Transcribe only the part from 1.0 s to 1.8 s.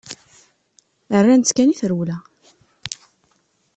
Rran-tt kan i